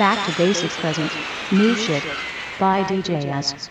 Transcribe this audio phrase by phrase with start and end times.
[0.00, 1.12] Back to Basics present.
[1.52, 2.02] New shit.
[2.58, 3.68] By DJ S.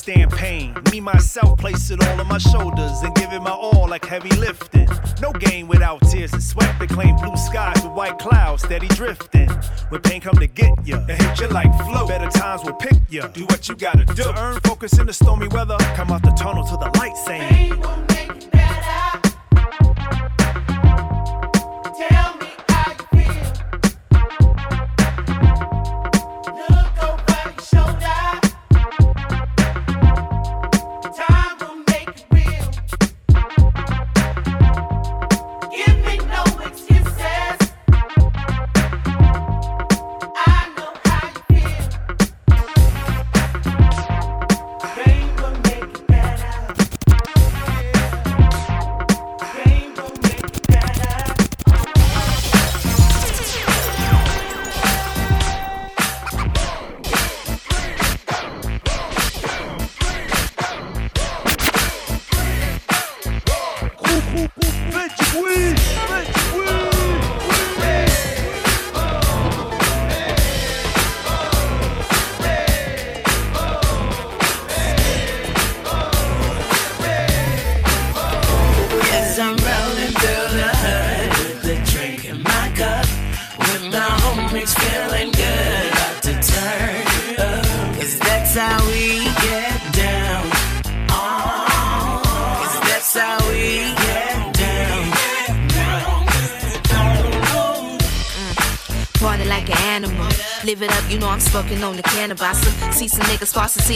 [0.00, 0.74] withstand pain.
[0.90, 4.30] Me, myself, place it all on my shoulders and give it my all like heavy
[4.36, 4.88] lifting.
[5.20, 6.74] No game without tears and sweat.
[6.78, 9.50] They claim blue skies with white clouds steady drifting.
[9.90, 12.06] When pain come to get ya, it hit you like flow.
[12.06, 13.26] Better times will pick ya.
[13.28, 14.22] Do what you gotta do.
[14.22, 15.76] To earn focus in the stormy weather.
[15.94, 17.70] Come out the tunnel to the light saying.
[17.70, 19.20] Rain will make it better.
[21.98, 22.39] Tell me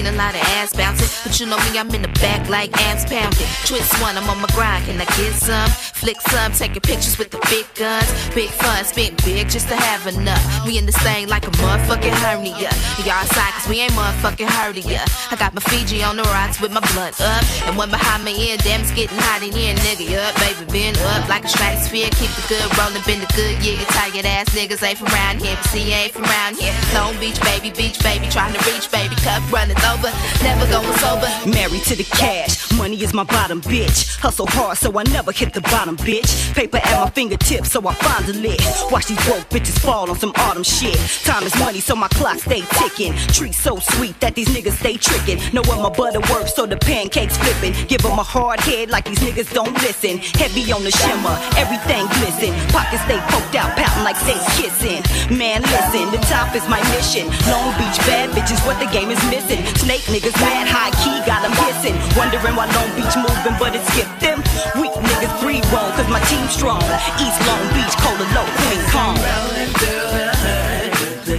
[0.05, 1.09] seen a lot of ass bouncing.
[1.25, 3.47] But you know me, I'm in the back like amps pounding.
[3.65, 4.85] Twist one, I'm on my grind.
[4.87, 5.84] Can I get some?
[6.05, 8.13] Flick some, taking pictures with the big guns.
[8.35, 10.45] Big fun, spent big just to have enough.
[10.67, 12.69] We in this thing like a motherfucking hernia.
[13.09, 14.45] Y'all outside cause we ain't motherfucking
[14.85, 15.01] ya.
[15.33, 17.41] I got my Fiji on the rocks with my blunt up.
[17.65, 20.21] And one behind my ear, damn, it's getting hot in here, nigga.
[20.29, 22.13] Up, baby, been up like a stratosphere.
[22.21, 23.57] Keep the good rolling, been the good.
[23.65, 26.77] You tired ass niggas ain't from around here, see, ain't from around here.
[26.93, 29.17] Long Beach, baby, beach, baby, trying to reach, baby.
[29.25, 30.13] Cup running over,
[30.45, 31.33] never going sober.
[31.49, 34.19] Married to the cash, money is my bottom bitch.
[34.19, 36.55] Hustle hard so I never hit the bottom bitch.
[36.55, 38.61] Paper at my fingertips so I find a lit.
[38.91, 40.97] Watch these broke bitches fall on some autumn shit.
[41.25, 43.15] Time is money so my clock stay ticking.
[43.29, 45.39] Tree so sweet that these niggas stay tricking.
[45.53, 47.73] Know where my butter works so the pancakes flipping.
[47.87, 50.19] Give them a hard head like these niggas don't listen.
[50.41, 52.53] Heavy on the shimmer, everything glisten.
[52.71, 55.03] Pockets stay poked out, pouting like they kissing.
[55.37, 57.27] Man, listen, the top is my mission.
[57.51, 59.65] Long Beach bad bitches, what the game is missing.
[59.77, 61.95] Snake niggas mad high key, got them hissing.
[62.17, 64.39] Wondering why Long Beach moving, but it skipped them.
[64.81, 66.83] Weak niggas free roam, cause my team strong.
[67.21, 69.17] East Long Beach, Cola Low, Queen Kong.
[69.21, 71.39] Rolling through the hood with the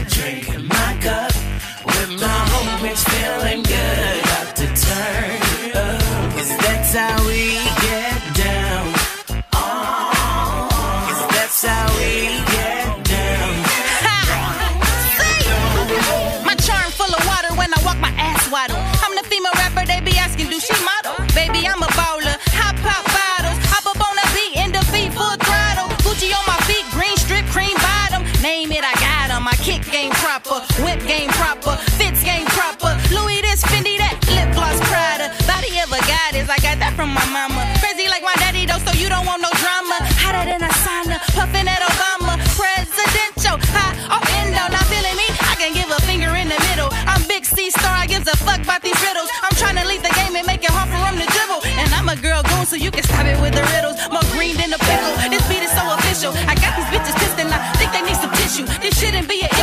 [37.05, 37.61] from my mama.
[37.77, 40.01] Crazy like my daddy though, so you don't want no drama.
[40.17, 42.33] Hotter than a sauna, puffing at Obama.
[42.57, 44.65] Presidential, high oh, off endo.
[44.73, 45.27] Not feeling me?
[45.45, 46.89] I can give a finger in the middle.
[47.05, 49.29] I'm big C star, I give a fuck about these riddles.
[49.45, 51.61] I'm trying to lead the game and make it hard for them to dribble.
[51.77, 54.01] And I'm a girl goon, so you can stop it with the riddles.
[54.09, 55.13] More green than a pickle.
[55.29, 56.33] This beat is so official.
[56.49, 58.65] I got these bitches pissed and I think they need some tissue.
[58.81, 59.54] This shouldn't be an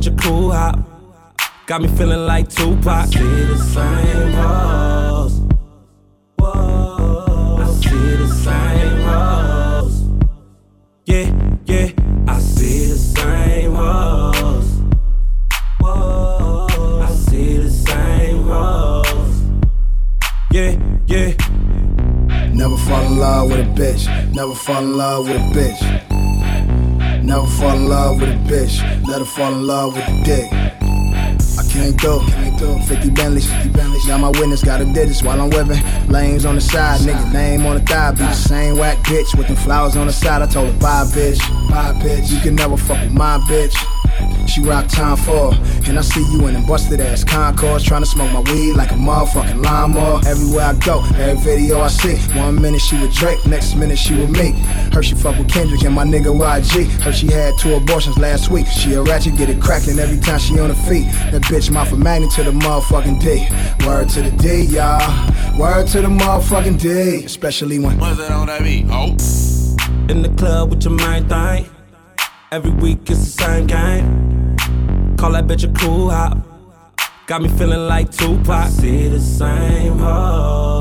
[0.00, 0.16] game.
[0.16, 0.78] Call that pool hop.
[1.66, 2.86] Got me feeling like Tupac.
[2.86, 5.40] I See the same hoes.
[6.38, 7.56] Whoa.
[7.60, 10.04] I see the same hoes.
[11.06, 11.30] Yeah,
[11.66, 11.90] yeah.
[12.28, 14.82] I see the same hoes.
[15.80, 17.00] Whoa.
[17.02, 19.42] I see the same hoes.
[20.52, 21.32] Yeah, yeah.
[22.52, 24.32] Never fall in love with a bitch.
[24.32, 26.05] Never fall in love with a bitch.
[27.26, 28.78] Never fall in love with a bitch.
[29.08, 30.46] Let her fall in love with a dick.
[30.52, 32.78] I came through, came through.
[32.82, 34.06] 50 Bentleys, 50 Bentleys.
[34.06, 35.82] Now my witness got a digits while I'm whipping.
[36.06, 38.12] Lanes on the side, nigga name on the thigh.
[38.12, 40.40] Be the same whack bitch with the flowers on the side.
[40.40, 42.30] I told her bye bitch, bye bitch.
[42.30, 43.74] You can never fuck with my bitch.
[44.46, 45.52] She rock time for,
[45.86, 48.90] and I see you in them busted ass Concords trying to smoke my weed like
[48.90, 50.20] a motherfucking lawnmower.
[50.26, 54.14] Everywhere I go, every video I see, one minute she with Drake, next minute she
[54.14, 54.52] with me.
[54.92, 56.86] Heard she fuck with Kendrick and my nigga YG.
[57.02, 58.66] Heard she had two abortions last week.
[58.66, 61.06] She a ratchet, get it cracking every time she on her feet.
[61.32, 63.86] That bitch mouth a magnet to the motherfucking D.
[63.86, 65.58] Word to the D, y'all.
[65.58, 67.24] Word to the motherfucking D.
[67.24, 67.98] Especially when.
[67.98, 68.86] What's that on that beat?
[68.88, 69.16] Oh.
[70.08, 71.75] In the club with your mind thing.
[72.52, 74.56] Every week it's the same game.
[75.16, 76.38] Call that bitch a cool hop.
[77.26, 78.68] Got me feeling like Tupac.
[78.68, 80.75] See the same hoes.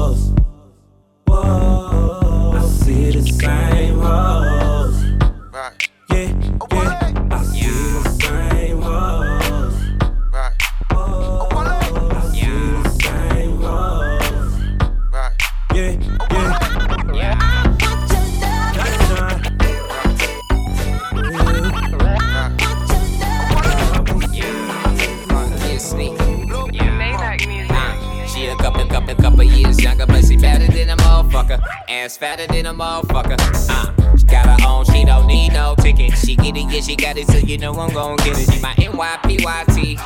[32.06, 33.36] Ass fatter than a motherfucker.
[33.68, 36.16] Uh, she got her own, she don't need no ticket.
[36.16, 38.54] She get it, yeah, she got it, so you know I'm gon' get it.
[38.54, 39.98] She my NYPYT.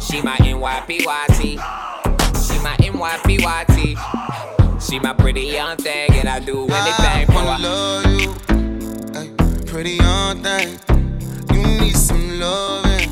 [0.00, 1.40] She my NYPYT.
[2.46, 3.98] She my NYPYT.
[4.80, 7.58] She my pretty young thing, and I do anything for her.
[7.58, 10.78] love you, pretty young thing.
[11.52, 13.10] You need some loving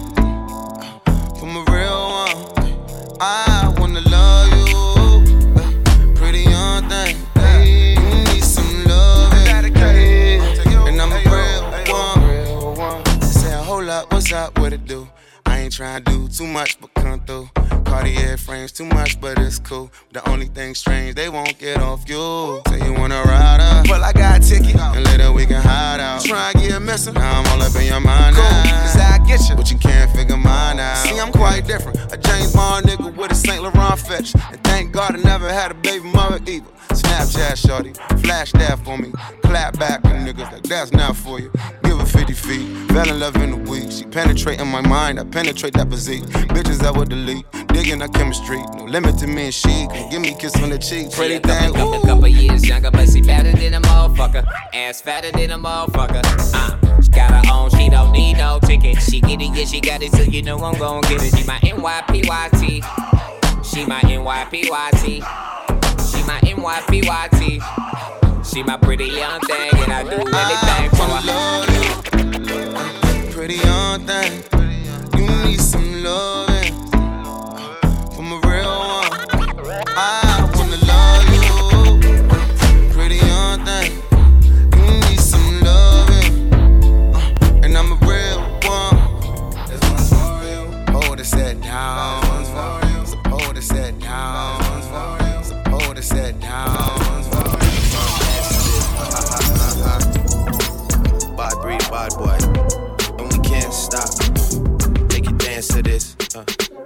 [1.40, 2.36] from a real one.
[3.20, 3.73] I
[14.44, 15.08] up, what it do?
[15.46, 17.48] I ain't tryna do too much, but come through.
[17.84, 19.90] Cartier frames too much, but it's cool.
[20.12, 22.60] The only thing strange, they won't get off you.
[22.68, 26.00] Say you wanna ride up, well I got a ticket, and later we can hide
[26.00, 26.24] out.
[26.24, 29.48] Try and get missing, now I'm all up in your mind cool, Cause I get
[29.48, 31.06] you, but you can't figure mine out.
[31.06, 31.96] See, I'm quite different.
[32.12, 33.62] A James Bond nigga with a St.
[33.62, 34.34] Laurent fetch.
[34.34, 36.70] And thank God I never had a baby mother either.
[36.90, 39.10] Snapchat shorty, flash that for me.
[39.42, 41.52] Clap back niggas like that's not for you.
[41.82, 43.90] Give 50 feet, fell in love in a week.
[43.90, 46.22] She penetrating my mind, I penetrate that physique.
[46.54, 48.62] Bitches I would delete, digging our chemistry.
[48.76, 49.88] No limit to me and she.
[49.88, 51.10] Can give me a kiss on the cheek.
[51.10, 52.02] Pretty a couple, thing, couple, ooh.
[52.02, 54.46] couple years younger, but she better than a motherfucker.
[54.72, 56.22] Ass fatter than a motherfucker.
[56.54, 59.02] Uh, she got her own, she don't need no ticket.
[59.02, 61.36] She get it, yeah, she got it, so you know I'm gon' get it.
[61.36, 62.84] She my NYPYT.
[63.64, 65.02] She my NYPYT.
[66.12, 67.93] She my NYPYT.
[68.44, 71.22] She my pretty young thing, and I do anything for her.
[71.26, 71.64] love
[73.32, 74.44] pretty young thing.
[75.16, 76.53] You need some loving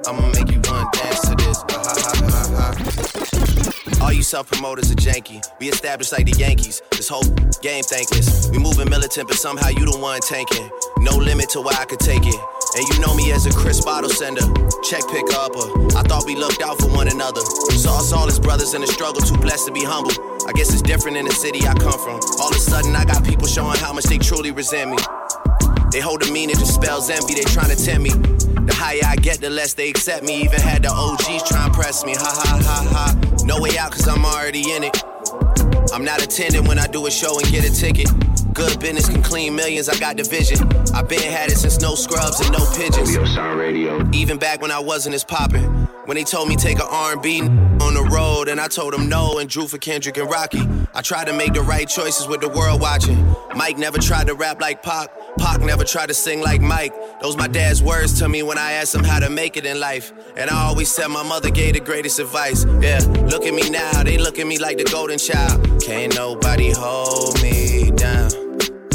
[0.08, 1.62] I'ma make you run dance to this.
[1.68, 2.72] Uh-huh.
[4.02, 5.44] All you self promoters are janky.
[5.60, 6.80] We established like the Yankees.
[6.92, 7.28] This whole
[7.60, 8.48] game thankless.
[8.48, 10.70] We moving militant, but somehow you the one tanking.
[11.04, 12.40] No limit to where I could take it.
[12.76, 14.48] And you know me as a crisp bottle sender,
[14.82, 15.68] check pick upper.
[15.68, 17.42] Uh, I thought we looked out for one another.
[17.76, 20.12] Saw us all as brothers in the struggle, too blessed to be humble.
[20.48, 22.18] I guess it's different in the city I come from.
[22.40, 24.96] All of a sudden, I got people showing how much they truly resent me.
[25.90, 28.10] They hold a meaning, dispels envy, they trying to tempt me.
[28.10, 30.42] The higher I get, the less they accept me.
[30.42, 32.14] Even had the OGs try and press me.
[32.14, 33.44] Ha ha ha ha.
[33.44, 35.02] No way out, cause I'm already in it.
[35.92, 38.08] I'm not attending when I do a show and get a ticket.
[38.52, 40.58] Good business can clean millions, I got the vision.
[40.92, 43.16] I been had it since no scrubs and no pigeons.
[44.14, 45.77] Even back when I wasn't as poppin'.
[46.08, 49.40] When they told me take a R&B on the road, and I told them no
[49.40, 50.66] and drew for Kendrick and Rocky.
[50.94, 53.22] I tried to make the right choices with the world watching.
[53.54, 55.10] Mike never tried to rap like Pac.
[55.38, 56.94] Pac never tried to sing like Mike.
[57.20, 59.80] Those my dad's words to me when I asked him how to make it in
[59.80, 60.10] life.
[60.34, 62.64] And I always said my mother gave the greatest advice.
[62.80, 65.82] Yeah, look at me now, they look at me like the golden child.
[65.82, 68.30] Can't nobody hold me down.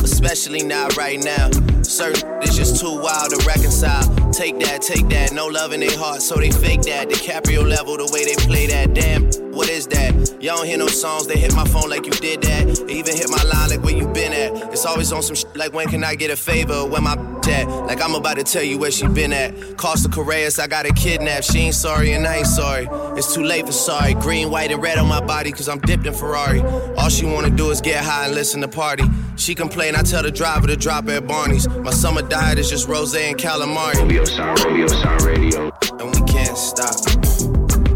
[0.03, 1.51] Especially not right now.
[1.83, 4.22] Certain it's just too wild to reconcile.
[4.33, 7.07] Take that, take that, no love in their heart, so they fake that.
[7.07, 8.95] DiCaprio level, the way they play that.
[8.95, 10.11] Damn, what is that?
[10.41, 12.87] Y'all don't hear no songs, they hit my phone like you did that.
[12.87, 14.73] They even hit my line like where you been at.
[14.73, 16.83] It's always on some shit like when can I get a favor?
[16.87, 17.15] Where my
[17.47, 17.67] at?
[17.67, 19.77] Like I'm about to tell you where she been at.
[19.77, 21.45] Costa Correas, I got her kidnapped.
[21.45, 22.87] She ain't sorry and I ain't sorry.
[23.17, 24.13] It's too late for sorry.
[24.15, 26.61] Green, white, and red on my body, cause I'm dipped in Ferrari.
[26.97, 29.03] All she wanna do is get high and listen to party.
[29.35, 31.67] She complain, I tell the driver to drop at Barney's.
[31.67, 34.22] My summer diet is just rose and calamari.
[34.23, 35.71] Radio Sound Radio Sound Radio.
[35.99, 36.95] And we can't stop.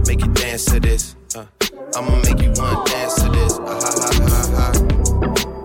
[0.08, 1.16] Make you dance to this.
[1.34, 1.46] Uh,
[1.96, 3.54] I'ma make you wanna dance to this.
[3.54, 4.72] Uh, ha, ha, ha, ha.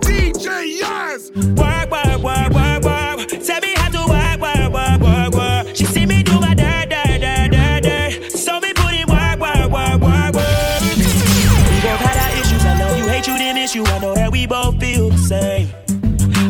[0.02, 1.34] DJ Yaz.
[1.56, 3.28] Work, work, work, work, work.
[3.42, 5.74] Tell me how to work, work, work, work, work.
[5.74, 8.30] She see me do my dirt, dirt, dirt, dirt, dirt.
[8.30, 10.82] So me put in work, work, work, work, work.
[10.86, 12.64] We both had our issues.
[12.64, 13.84] I know you hate you, didn't miss you.
[13.84, 15.81] I know that we both feel the same.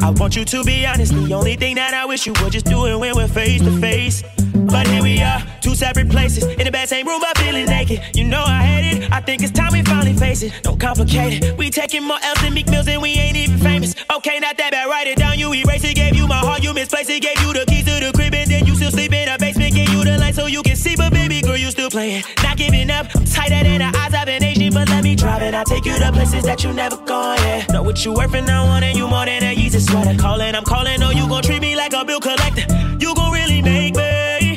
[0.03, 1.15] I want you to be honest.
[1.15, 3.71] The only thing that I wish you would just do it when we're face to
[3.81, 4.25] face.
[4.53, 6.45] But here we are, two separate places.
[6.45, 8.01] In the bed, same room, but feeling naked.
[8.15, 9.13] You know I hate it.
[9.13, 10.53] I think it's time we finally face it.
[10.63, 11.57] Don't complicate it.
[11.57, 13.95] We taking more L's than Meek Mills and we ain't even famous.
[14.13, 14.89] Okay, not that bad.
[14.89, 15.39] Write it down.
[15.39, 15.95] You erase it.
[15.95, 16.65] Gave you my heart.
[16.65, 17.23] You misplaced it.
[17.23, 19.75] Gave you the keys to the crib and then you still sleep in the basement.
[19.75, 20.97] Gave you the light so you can see.
[20.97, 22.25] But baby girl, you still playing.
[22.63, 23.07] Giving up.
[23.17, 24.73] I'm tighter than the eyes of an Asian.
[24.73, 25.53] But let me drive it.
[25.53, 27.39] I'll take you to places that you never gone.
[27.39, 27.67] Yeah.
[27.73, 30.17] Know what you worth and I want and you more than a Yeezy sweater.
[30.17, 31.03] Calling, I'm calling.
[31.03, 32.65] Oh, you gon' treat me like a bill collector.
[33.01, 34.55] You gon' really make me.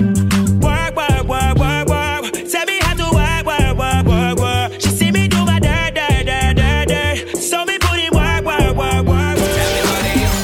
[0.61, 2.31] Work, work, work, work, work.
[2.51, 4.81] Tell me how to work, work, work, work, work.
[4.81, 7.37] She see me do my dirt, dirt, dirt, dirt.
[7.41, 9.37] So me put in work, work, work, work, work.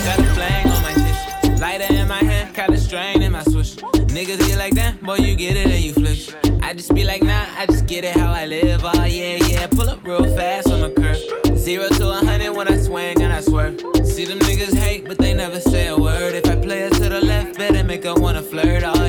[0.07, 1.61] Got a flag on my dish.
[1.61, 3.75] Lighter in my hand, got a strain in my switch.
[4.15, 6.33] Niggas get like that, boy, you get it and you flish.
[6.71, 8.79] I just be like, nah, I just get it how I live.
[8.85, 9.67] Oh, yeah, yeah.
[9.67, 11.57] Pull up real fast on the curve.
[11.59, 13.81] Zero to a hundred when I swing and I swerve.
[14.05, 16.33] See them niggas hate, but they never say a word.
[16.33, 18.83] If I play it to the left, better make her wanna flirt.
[18.85, 19.00] Oh,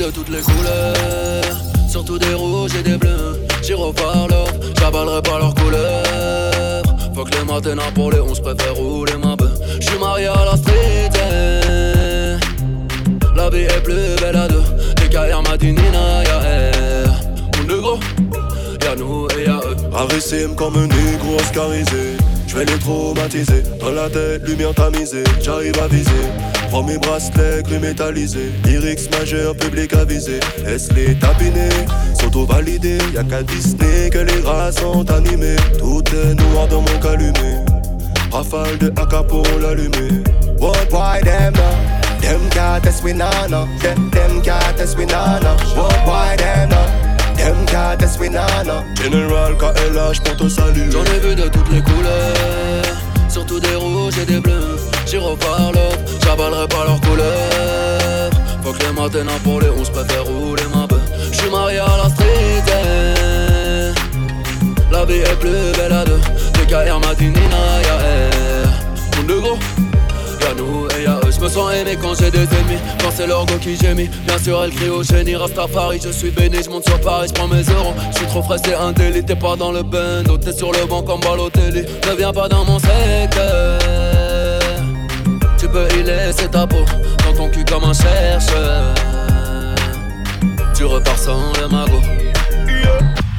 [0.00, 1.44] de toutes les couleurs,
[1.88, 3.38] surtout des rouges et des bleus.
[3.62, 6.82] J'y repars l'or, j'avalerai pas leurs couleurs.
[7.14, 9.58] Faut que les matins pour les 11 préfère rouler ma bœuf.
[9.78, 12.38] J'suis marié à la street, eh.
[13.36, 14.62] la vie est plus belle à deux.
[14.96, 17.08] DKR m'a dit Nina, y'a eh.
[17.08, 17.12] R.
[17.58, 18.00] On est gros,
[18.82, 19.76] y'a nous et y'a eux.
[19.92, 22.16] Rarissime comme un négro oscarisé.
[22.46, 26.49] J'vais les traumatiser, dans la tête, lumière tamisée, j'arrive à viser.
[26.70, 30.38] Prends mes bracelets gris métallisés, lyrics majeur, public avisé.
[30.64, 31.68] Laisse les tapiner,
[32.14, 32.98] s'auto-valider?
[33.12, 35.56] Y'a qu'à Disney que les rats sont animés.
[35.80, 37.64] Tout est noir dans mon calumet.
[38.30, 40.22] Rafale de AK pour l'allumer.
[40.60, 42.20] What why them now?
[42.20, 43.48] Them can't test we nah.
[43.48, 46.86] Them, test we why them now?
[47.36, 47.66] Them
[48.30, 48.84] nah.
[48.94, 50.88] General KLH pour te saluer.
[50.92, 52.96] J'en ai vu de toutes les couleurs,
[53.28, 54.79] surtout des rouges et des bleus.
[55.10, 58.30] J'y repars l'autre, j'avalerai pas leurs couleurs.
[58.62, 61.00] Faut que les matins pour les 11 préfère rouler ma bœuf.
[61.32, 62.62] J'suis marié à la street.
[62.68, 63.92] eh.
[64.92, 66.20] La vie est plus belle à deux.
[66.54, 69.16] DKR Matinina, y'a R.
[69.16, 69.58] Monde de gros.
[70.42, 73.26] Y'a nous et y'a eux, je me sens aimé quand j'ai des ennemis Quand c'est
[73.26, 76.70] leur go qui gémit, bien sûr elle crie au génie Rastafari, je suis béni, je
[76.70, 79.34] monte sur Paris, je prends mes euros Je suis trop frais, c'est un délit, t'es
[79.36, 82.78] pas dans le bando T'es sur le banc comme Balotelli, ne viens pas dans mon
[82.78, 83.78] secteur
[85.72, 86.84] peux y laisser ta peau,
[87.24, 88.94] dans ton cul comme un chercheur
[90.74, 92.02] Tu repars sans le magot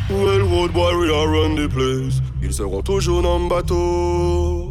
[0.10, 2.22] Well, road boy, we are run the place.
[2.44, 4.70] Ils seront toujours dans le bateau.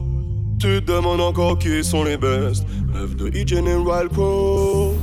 [0.61, 2.65] Tu te demandes encore qui sont les best.
[2.95, 4.95] Lève de E General Pro.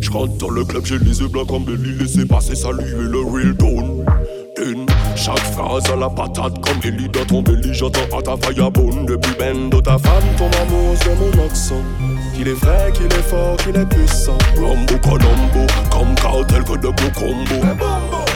[0.00, 1.98] Je rentre dans le club, j'ai les yeux blancs comme Belly.
[1.98, 4.04] Laissez passer, saluer le real tone.
[5.14, 7.74] Chaque phrase à la patate comme Ellie dans ton belly.
[7.74, 9.80] J'entends à ta firebone depuis Bendo.
[9.82, 11.82] Ta femme tombe amoureuse de mon accent.
[12.34, 14.38] Qu'il est vrai, qu'il est fort, qu'il est puissant.
[14.56, 17.66] Rambo Colombo, comme cartel que de combos.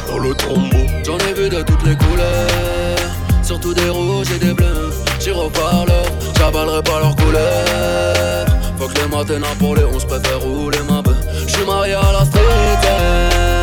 [0.06, 0.86] Dans le tombeau.
[1.04, 2.98] J'en ai vu de toutes les couleurs,
[3.42, 4.92] surtout des rouges et des bleus.
[5.20, 6.06] J'y repars l'or,
[6.38, 8.46] j'avalerai pas leurs couleurs.
[8.78, 11.16] Faut que les matins pour les 11 préfère rouler ma bœuf.
[11.46, 13.57] J'suis marié à la street.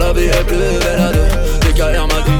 [0.00, 1.28] La vie est plus belle à deux.
[1.60, 2.39] DKR Madinina,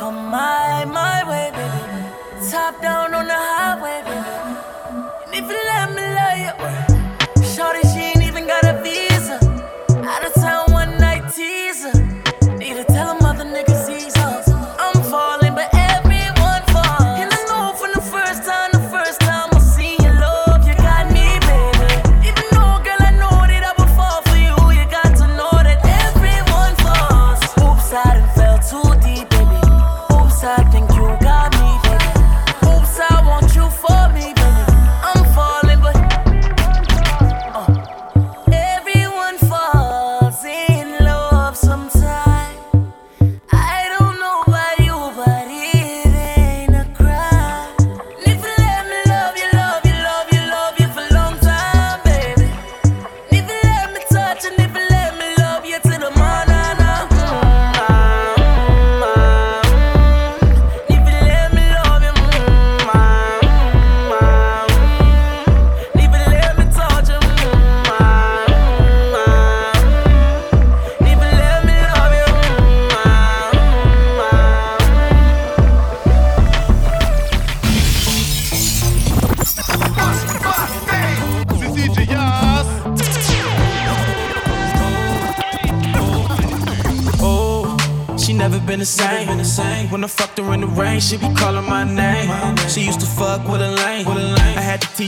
[0.00, 2.50] Come my my way, baby.
[2.50, 4.56] Top down on the highway, baby.
[5.26, 6.89] And if you let me love you,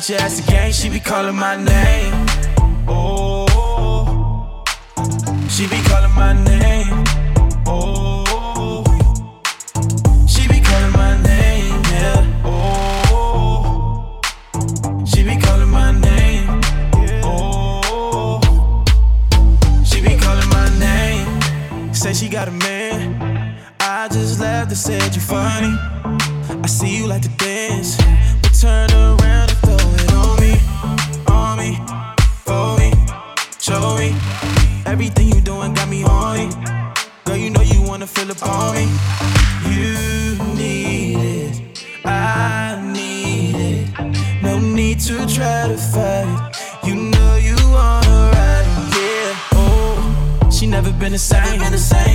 [0.02, 2.26] I had to teach ass again, she be calling my name.
[2.88, 4.64] Oh,
[5.48, 7.04] she be calling my name.
[7.66, 8.84] Oh,
[10.26, 12.42] she be calling my name, yeah.
[12.44, 14.20] Oh,
[15.04, 16.60] she be calling my name.
[17.22, 18.82] Oh,
[19.84, 21.94] she be calling my name.
[21.94, 23.56] Say she got a man.
[23.78, 25.76] I just laughed and said you funny.
[26.60, 27.96] I see you like to dance,
[28.42, 29.51] but turn around
[38.42, 38.88] on me.
[39.70, 41.62] You need it,
[42.04, 44.42] I need it.
[44.42, 46.52] No need to try to fight.
[46.84, 49.54] You know you wanna ride, it, yeah.
[49.54, 51.60] Oh, she never been the same.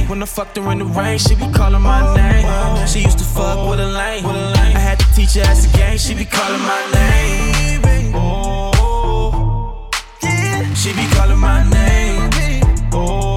[0.07, 2.87] When I fucked her in the rain, she be calling my name.
[2.87, 4.25] She used to fuck with a lane.
[4.25, 5.97] I had to teach her ass again.
[5.97, 8.13] She be calling my name.
[8.15, 9.89] Oh,
[10.23, 10.73] yeah.
[10.73, 12.29] She be calling my name.
[12.93, 13.36] Oh,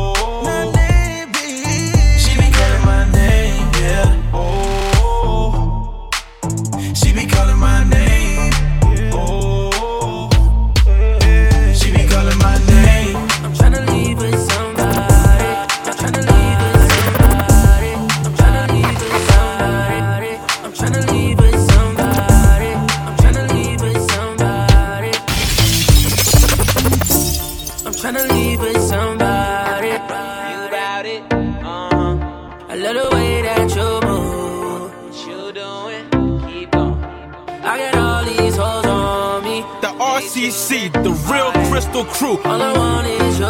[42.02, 42.38] real Crew.
[42.44, 43.44] All I want is you.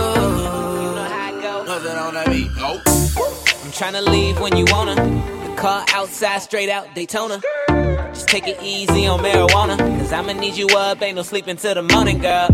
[1.66, 2.50] Nothing on that beat.
[2.56, 2.80] Nope.
[2.86, 4.94] I'm tryna leave when you wanna.
[4.94, 7.40] The car outside, straight out Daytona.
[8.12, 9.78] Just take it easy on marijuana.
[9.78, 12.48] Cause I'ma need you up, ain't no sleeping till the morning, girl.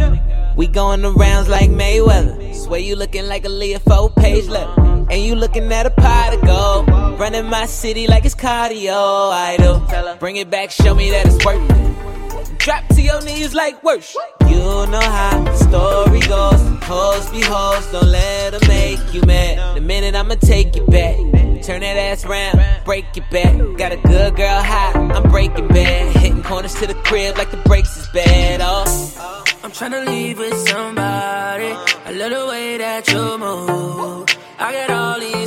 [0.56, 2.54] We going the rounds like Mayweather.
[2.54, 4.72] Swear you looking like Aaliyah four page letter.
[5.10, 7.20] And you looking at a pot of gold.
[7.20, 9.30] Running my city like it's cardio.
[9.30, 10.18] I do.
[10.18, 12.58] Bring it back, show me that it's worth it.
[12.58, 14.20] Drop to your knees like worship.
[14.66, 16.60] You know how the story goes.
[16.82, 19.76] Hoes be hoes, don't let them make you mad.
[19.76, 21.16] The minute I'ma take you back.
[21.62, 23.54] Turn that ass round, break it back.
[23.78, 26.16] Got a good girl high, I'm breaking bad.
[26.16, 28.60] Hitting corners to the crib like the brakes is bad.
[28.60, 29.44] Oh.
[29.62, 31.70] I'm tryna leave with somebody.
[32.04, 34.26] I love the way that you move.
[34.58, 35.45] I got all these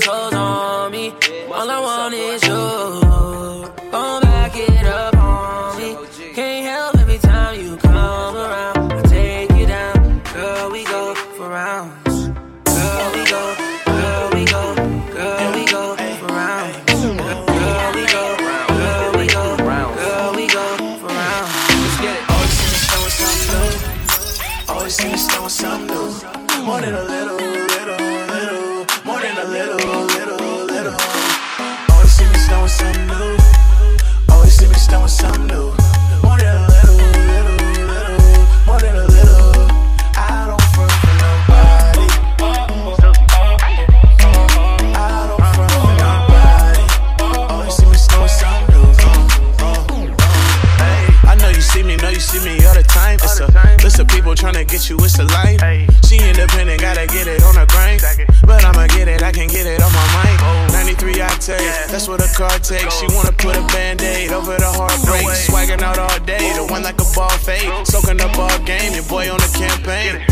[54.88, 56.06] people trying to get you, it's a life.
[56.06, 58.02] She independent, gotta get it on her grind.
[58.46, 60.74] But I'ma get it, I can get it on my mind.
[60.74, 62.96] 93 octaves, that's what a car takes.
[63.00, 65.26] She wanna put a band aid over the heartbreak.
[65.36, 67.70] Swagging out all day, the one like a ball fade.
[67.86, 70.24] Soaking up all game, your boy on the campaign.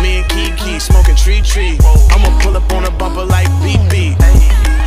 [0.00, 1.78] Me and Kiki smoking tree tree.
[2.10, 3.80] I'ma pull up on a bumper like beep.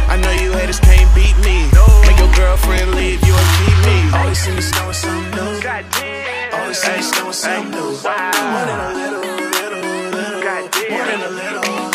[0.09, 1.69] I know you haters can't beat me.
[2.05, 3.97] Make your girlfriend leave you and keep me.
[4.17, 5.61] Always see me snowing something new.
[6.53, 7.91] Always see me snowing something new.
[8.03, 10.41] More than a little, little, little.
[10.91, 11.92] More than a little,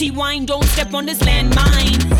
[0.00, 2.19] Dirty wine, don't step on this landmine.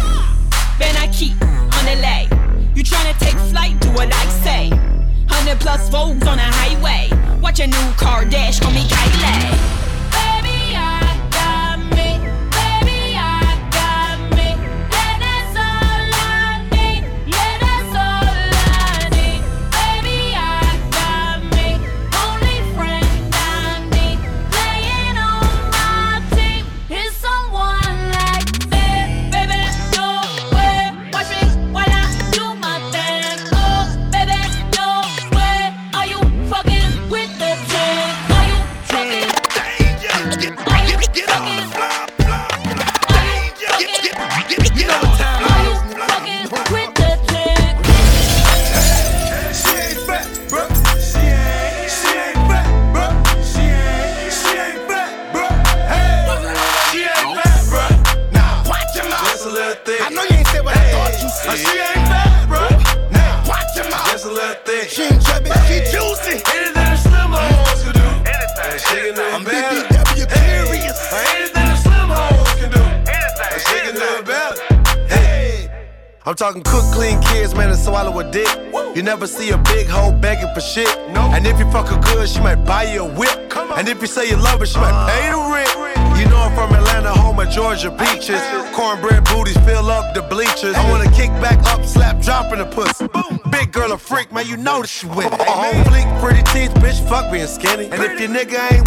[98.41, 98.80] nigga ain't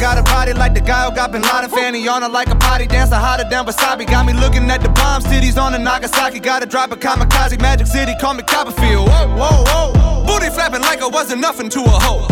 [0.00, 1.70] got a body like the guy who got Bin Laden.
[1.70, 4.06] Fanny on her like a potty dancer, hotter than wasabi.
[4.06, 6.40] Got me looking at the bomb cities on the Nagasaki.
[6.40, 9.08] Gotta drop a kamikaze, Magic City, call me Copperfield.
[9.08, 10.26] Whoa, whoa, whoa.
[10.26, 12.26] Booty flapping like I wasn't nothing to a hoe.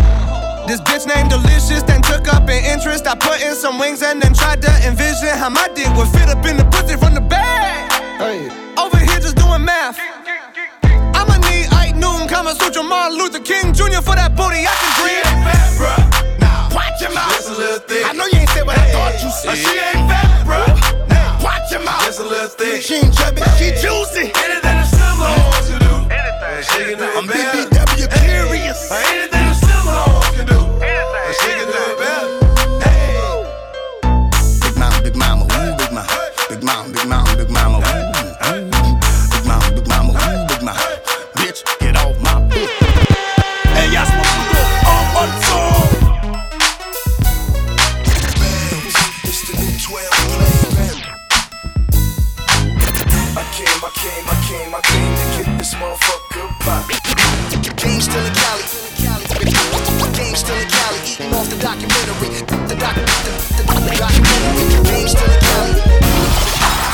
[0.67, 3.07] This bitch named Delicious then took up an interest.
[3.07, 6.29] I put in some wings and then tried to envision how my dick would fit
[6.29, 7.93] up in the pussy from the bag.
[8.19, 8.49] Hey.
[8.77, 9.99] Over here just doing math.
[11.15, 14.01] I'ma need Ike noon, Kama Sutra, Martin Luther King Jr.
[14.01, 15.25] for that booty I can dream.
[15.25, 16.24] Yeah,
[16.75, 17.31] Watch your mouth.
[17.31, 18.05] Just a little thick.
[18.05, 18.91] I know you ain't said what hey.
[18.91, 19.49] I thought you said.
[19.49, 20.59] but She ain't fat, bro.
[21.07, 22.05] Now, watch your mouth.
[22.05, 22.81] Just a little thing.
[22.83, 23.57] She ain't chubby, hey.
[23.59, 24.35] she juicy.
[24.35, 25.95] Anything a slimmer wants to do.
[26.11, 26.59] Anything.
[26.67, 27.27] She can do I'm.
[27.31, 28.27] BBW hey.
[28.27, 28.91] curious.
[28.91, 30.59] Anything a slimmer wants to do.
[30.83, 31.33] Anything.
[31.39, 32.29] She can do it better.
[32.83, 33.23] Hey.
[34.67, 36.11] Big mom, big mama, ooh, big mama.
[36.51, 37.94] Big mom, big mom, big mama.
[56.65, 56.89] Fuck.
[57.77, 58.63] Game still in Cali.
[60.17, 60.99] Game still in Cali.
[61.05, 62.29] Eating off the documentary.
[62.41, 64.25] The, the documentary.
[64.91, 65.94] Game still in Cali.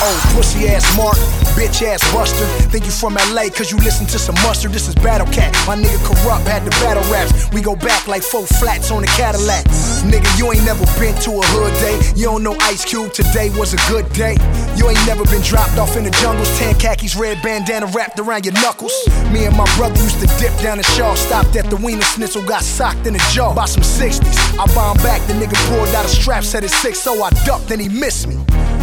[0.02, 1.16] Oh, pussy ass Mark,
[1.52, 2.46] bitch ass Buster.
[2.72, 4.72] Think you from LA cause you listen to some mustard.
[4.72, 5.52] This is Battle Cat.
[5.66, 7.52] My nigga corrupt had the battle raps.
[7.52, 9.66] We go back like four flats on a Cadillac.
[10.08, 12.00] Nigga, you ain't never been to a hood day.
[12.16, 14.40] You don't know Ice Cube, today was a good day.
[14.76, 16.48] You ain't never been dropped off in the jungles.
[16.58, 18.94] Tan khakis, red bandana wrapped around your knuckles.
[19.30, 21.12] Me and my brother used to dip down the Shaw.
[21.14, 24.56] Stopped at the Wiener Snitzel got socked in the jaw by some 60s.
[24.56, 27.70] I bomb back, the nigga pulled out a strap, said it's 6 so I ducked
[27.70, 28.36] and he missed me.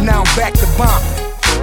[0.04, 1.07] Now I'm back to bomb.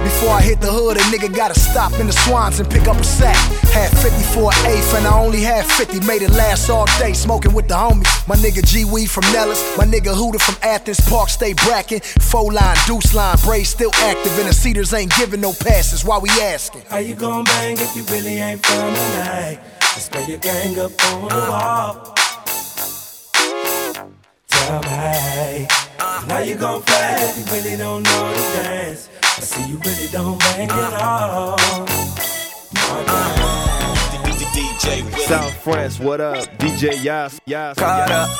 [0.02, 2.96] Before I hit the hood, a nigga gotta stop in the swans and pick up
[2.96, 3.36] a sack.
[3.72, 6.00] Had 54 eighth and I only had 50.
[6.06, 8.06] Made it last all day, smoking with the homies.
[8.28, 12.00] My nigga G Weed from Nellis, my nigga Hooter from Athens Park, stay brackin'.
[12.22, 16.04] Four line, deuce line, braids still active, and the Cedars ain't giving no passes.
[16.04, 16.82] Why we asking?
[16.88, 19.60] How you gon' bang if you really ain't from tonight?
[19.94, 22.14] Display your gang up on the wall.
[24.48, 25.66] Tell me,
[25.98, 29.08] how you gon' play if you really don't know the dance?
[29.36, 31.58] I see you really don't bang it all.
[35.26, 36.46] South France, what up?
[36.58, 38.30] DJ Yas, Yas, Caught up.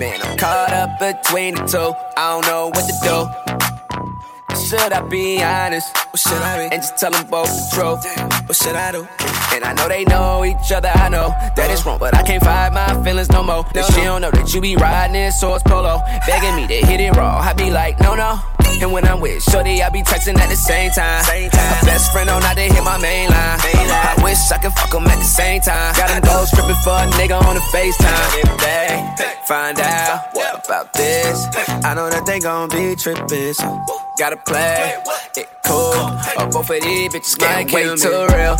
[0.00, 1.92] Man, I'm caught up between the two.
[2.16, 4.66] I don't know what to do.
[4.66, 5.96] Should I be honest?
[5.96, 6.74] What should I be?
[6.74, 8.48] And just tell them both the truth.
[8.48, 9.06] What should I do?
[9.52, 10.88] And I know they know each other.
[10.88, 13.64] I know that it's wrong, but I can't fight my feelings no more.
[13.74, 17.00] That she don't know that you be riding this source polo, begging me to hit
[17.00, 17.38] it raw.
[17.38, 18.40] I be like, no, no.
[18.80, 21.22] And when I'm with Shorty, I be texting at the same time.
[21.24, 21.70] Same time.
[21.70, 23.58] My best friend on not to hit my main line.
[23.62, 24.18] Main line.
[24.18, 25.94] I wish I could fuck 'em at the same time.
[25.94, 28.28] Got them gold stripping for a nigga on the FaceTime.
[28.42, 31.46] If they find out what about this,
[31.84, 33.54] I know that they gon' be tripping.
[33.54, 33.84] So
[34.18, 34.96] gotta play
[35.36, 35.92] it cool.
[35.92, 38.56] Or oh, both of these bitches might wait too real.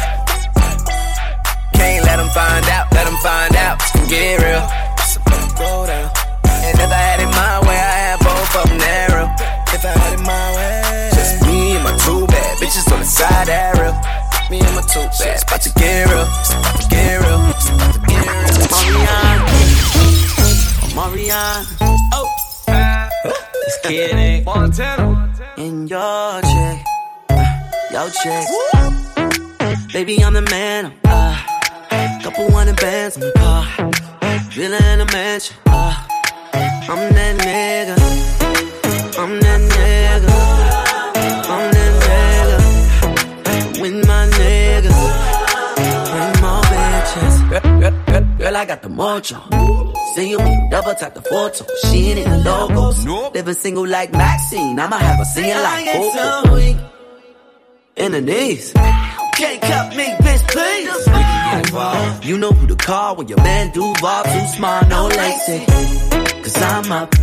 [1.82, 3.82] Can't let them find out, let them find out.
[3.82, 4.62] It's gonna get real.
[5.02, 5.18] It's
[5.58, 6.10] go down.
[6.62, 9.26] And if I had it my way, I had both of them narrow.
[9.74, 13.04] If I had it my way, just me and my two bad bitches on the
[13.04, 13.98] side that real.
[14.48, 16.22] Me and my two bad, it's about to get real.
[16.38, 17.42] It's about to get real.
[17.50, 18.62] It's about to get real.
[18.78, 19.42] Marianne,
[20.94, 21.66] Marianne,
[22.14, 22.30] oh,
[23.66, 24.44] it's kidding.
[24.44, 26.78] Montana, in your check,
[27.90, 28.46] your check.
[29.92, 30.94] Baby, I'm the man.
[31.04, 31.36] Uh,
[32.32, 33.64] couple hundred bands in the car,
[34.52, 35.56] villa in a mansion.
[35.66, 35.94] Uh,
[36.54, 37.96] I'm that nigga.
[39.18, 40.32] I'm that nigga.
[41.52, 42.58] I'm that nigga.
[43.82, 45.00] With my niggas.
[46.10, 47.34] Bring more bitches.
[47.50, 49.96] Girl, girl, girl, girl, I got the mojo.
[50.14, 51.66] See you me double tap the photo.
[51.84, 53.04] She ain't in the logos.
[53.34, 54.78] Living single like Maxine.
[54.78, 56.56] I'ma have her singing like Coco.
[57.96, 58.72] In the knees.
[58.72, 61.31] Can't cut me, bitch, please.
[61.58, 62.24] Involved.
[62.24, 65.66] You know who to call when your man do Duval too smart, no lacy.
[66.42, 67.14] Cause I'm up.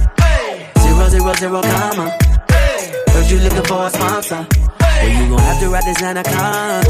[0.79, 2.17] Zero, zero, zero, comma.
[3.09, 4.47] Heard you looking for a sponsor.
[4.79, 6.85] Well, you gon' have to ride this anaconda.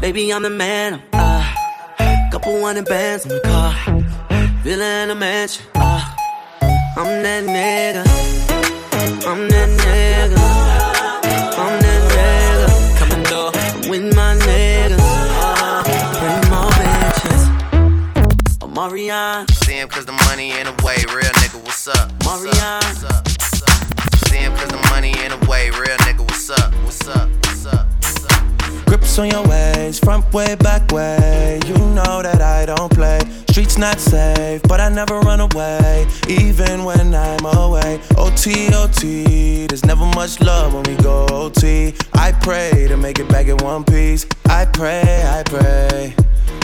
[0.00, 1.02] Baby, I'm the man.
[1.12, 1.54] Uh,
[2.30, 3.74] couple hundred bands in the car.
[4.64, 5.66] In a mansion.
[5.74, 6.14] Uh,
[6.96, 8.04] I'm that nigga.
[9.26, 10.51] I'm that nigga.
[18.82, 19.46] Marianne.
[19.62, 22.10] See him cause the money in the way, real nigga, what's up?
[22.24, 22.82] Marianne.
[22.82, 23.22] What's up?
[23.28, 24.26] What's up?
[24.26, 26.74] See him cause the money in the way, real nigga, what's up?
[26.82, 27.28] What's up?
[27.46, 27.86] What's up?
[27.86, 28.86] What's up?
[28.86, 31.60] Grips on your ways, front way, back way.
[31.64, 33.20] You know that I don't play.
[33.50, 38.00] Streets not safe, but I never run away, even when I'm away.
[38.16, 41.94] OT, OT, there's never much love when we go OT.
[42.14, 44.26] I pray to make it back in one piece.
[44.46, 46.16] I pray, I pray.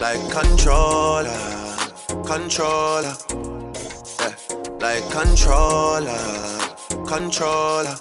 [0.00, 1.28] like controller,
[2.24, 3.14] controller,
[4.18, 4.34] yeah,
[4.80, 6.16] like controller,
[7.06, 7.96] controller.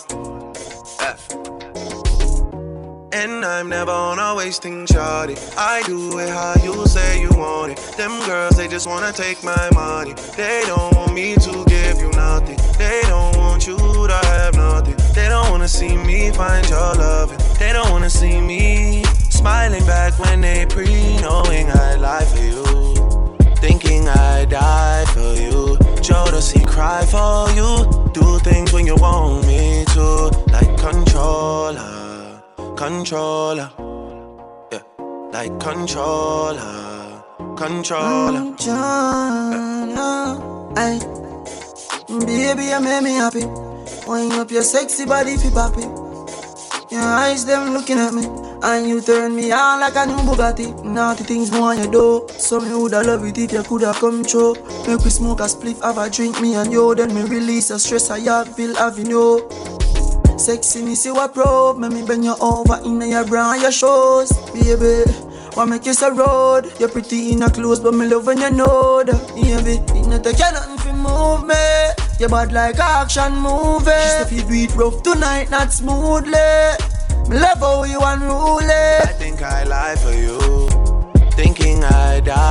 [3.11, 5.35] And I'm never on a wasting shawty.
[5.57, 7.77] I do it how you say you want it.
[7.97, 10.13] Them girls, they just wanna take my money.
[10.37, 12.57] They don't want me to give you nothing.
[12.77, 14.95] They don't want you to have nothing.
[15.13, 17.39] They don't wanna see me find your loving.
[17.59, 19.03] They don't wanna see me
[19.39, 22.65] Smiling back when they pre knowing I lie for you.
[23.55, 25.77] Thinking I die for you.
[26.03, 27.87] Jodeci cry for you.
[28.11, 30.29] Do things when you want me to.
[30.51, 32.43] Like controller,
[32.75, 33.71] controller.
[34.73, 34.83] Yeah,
[35.31, 37.23] like controller,
[37.55, 38.41] controller.
[38.57, 40.03] Controller.
[40.75, 40.99] Ay.
[42.25, 43.45] Baby, you make me happy.
[44.05, 45.87] Wind up your sexy body fi poppy.
[46.93, 48.48] Your eyes them looking at me.
[48.61, 50.83] And you turn me on like a new Bugatti.
[50.83, 52.27] Naughty things more you do.
[52.37, 54.53] So me woulda love it if you coulda come true.
[54.85, 56.93] Make we smoke a spliff, have a drink, me and you.
[56.93, 59.39] Then me release a stress I have, feel Avenue.
[60.37, 61.77] Sexy me see what probe.
[61.77, 65.09] Make me bend you over in your bra and your shoes, baby.
[65.55, 66.71] Want make you a road.
[66.79, 69.79] You're pretty in a clothes, but me love when you know that, baby.
[69.97, 71.55] It not take you nothing fi move me.
[72.19, 73.91] You bad like action movie.
[74.03, 76.98] She say fi do rough tonight, not smoothly.
[77.29, 78.65] Love how you unruly.
[78.73, 80.39] I think I lie for you.
[81.31, 82.48] Thinking I die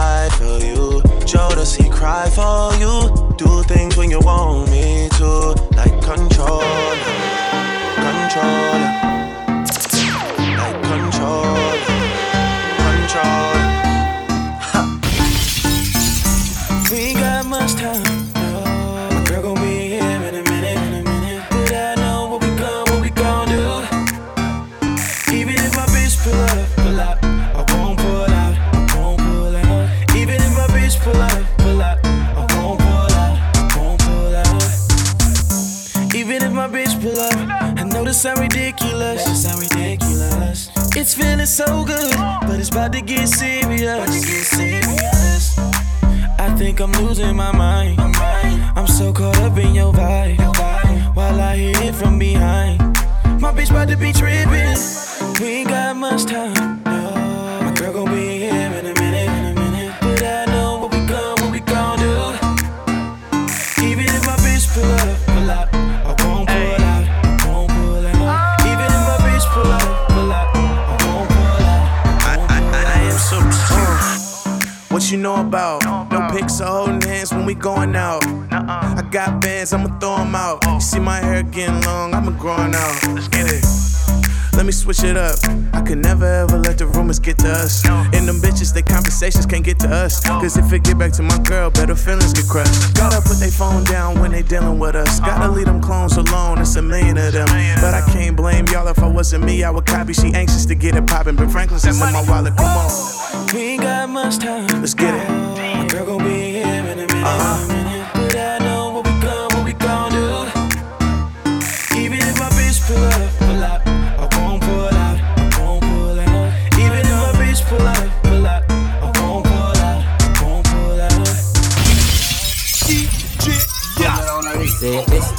[89.48, 90.20] can't get to us.
[90.20, 92.94] Cause if it get back to my girl, better feelings get crushed.
[92.94, 95.20] Gotta put their phone down when they dealing with us.
[95.20, 97.46] Gotta leave them clones alone, it's a million of them.
[97.80, 100.12] But I can't blame y'all if I wasn't me, I would copy.
[100.12, 103.54] She anxious to get it poppin', but Franklin's in my wallet, come on.
[103.54, 104.66] We ain't got much time.
[104.80, 105.47] Let's get it.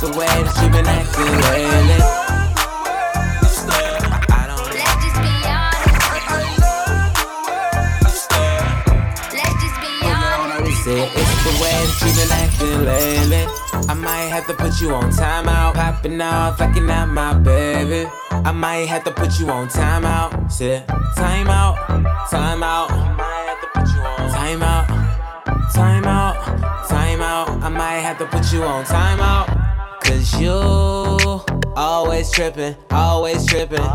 [0.01, 1.99] The way that you been acting lately.
[10.91, 13.43] It's the way that you been acting lately.
[13.89, 15.73] I might have to put you on timeout.
[15.73, 18.09] Popping off, acting out my baby.
[18.31, 20.49] I might have to put you on timeout.
[20.49, 20.83] Say
[21.17, 21.75] timeout,
[22.29, 22.87] timeout.
[24.31, 24.87] Timeout.
[25.73, 27.49] time out, time out.
[27.61, 29.58] I might have to put you on time out.
[30.09, 30.49] Cause you
[31.75, 33.85] always tripping, always tripping.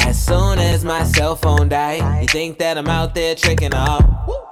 [0.00, 4.04] As soon as my cell phone die, you think that I'm out there tricking off.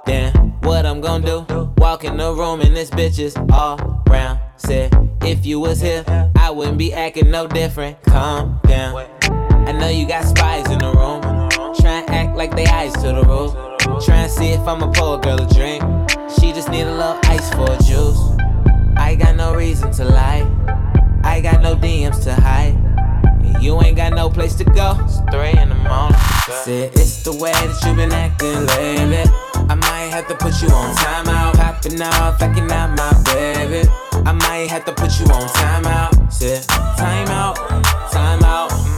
[0.05, 0.31] Then
[0.61, 1.73] what I'm gonna do?
[1.79, 4.39] Walk in the room and this bitch is all round.
[4.55, 6.05] Said if you was here,
[6.37, 8.01] I wouldn't be acting no different.
[8.03, 8.95] Calm down.
[9.67, 11.21] I know you got spies in the room.
[11.75, 13.51] Try and act like they eyes to the roof.
[14.05, 15.83] Try and see if I'ma pour a girl a drink.
[16.39, 18.35] She just need a little ice for a juice.
[18.97, 20.45] I got no reason to lie.
[21.23, 22.75] I got no DMs to hide.
[23.43, 24.97] And you ain't got no place to go.
[25.01, 26.19] It's three in the morning.
[26.63, 29.23] Said it's the way that you been acting lately.
[29.69, 31.53] I might have to put you on timeout.
[31.55, 33.87] Popping off, acting out my baby.
[34.25, 36.31] I might have to put you on timeout.
[36.31, 36.63] Said
[36.97, 37.55] timeout,
[38.11, 38.94] timeout.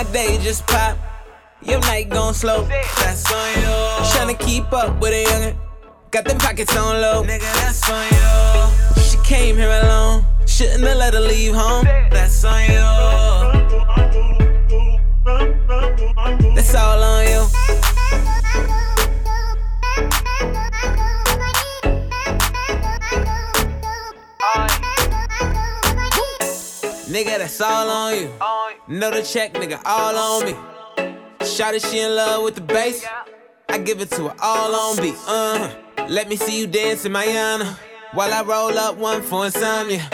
[0.00, 0.98] My day just popped.
[1.60, 2.64] Your night gone slow.
[2.64, 3.68] That's on you.
[4.08, 5.56] Tryna keep up with a youngin'.
[6.10, 7.22] Got them pockets on low.
[7.22, 9.02] Nigga, that's on you.
[9.02, 10.24] She came here alone.
[10.46, 11.84] Shouldn't have let her leave home.
[11.84, 12.80] That's on you.
[16.54, 17.46] That's all on you.
[27.10, 28.30] Nigga, that's all on you.
[28.86, 30.52] Know the check, nigga, all on me.
[31.40, 33.04] Shawty, she in love with the bass.
[33.68, 35.16] I give it to her all on beat.
[35.26, 36.06] Uh huh.
[36.08, 37.76] Let me see you dance in Mayana.
[38.12, 40.08] While I roll up one for insomnia.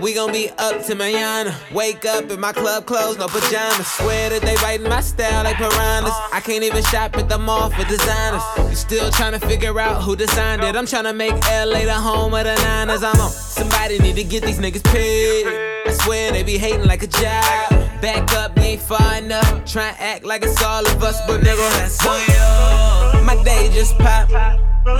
[0.00, 1.54] We gon' be up to Mayana.
[1.72, 3.86] Wake up in my club clothes, no pajamas.
[3.86, 6.12] Swear that they writing my style like piranhas.
[6.32, 8.42] I can't even shop at the mall for designers.
[8.68, 10.74] You still trying to figure out who designed it.
[10.74, 13.02] I'm trying to make LA the home of the Niners.
[13.02, 13.30] I'm on.
[13.30, 15.46] Somebody need to get these niggas paid.
[15.86, 17.70] I swear they be hating like a job.
[18.00, 19.64] Back up, you ain't far enough.
[19.70, 23.24] Try and act like it's all of us, but nigga, that's on you.
[23.24, 24.30] My day just pop.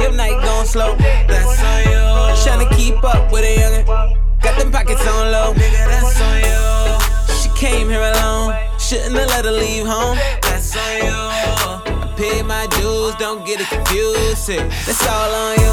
[0.00, 0.94] Your night gone slow.
[0.96, 2.00] That's on you.
[2.44, 4.29] Tryna keep up with a youngin'.
[4.42, 5.52] Got them pockets on low.
[5.52, 7.34] Nigga, that's on you.
[7.40, 8.54] She came here alone.
[8.78, 10.16] Shouldn't have let her leave home.
[10.42, 11.12] That's on you.
[11.12, 14.48] I paid my dues, don't get it confused.
[14.48, 15.70] Hey, That's all on you.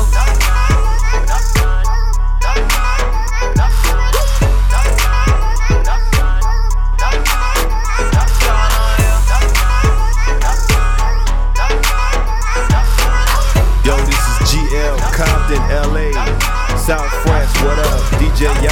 [13.85, 16.56] Yo, this is GL Compton, LA.
[16.87, 17.99] South France, what up?
[18.13, 18.71] DJ Yas.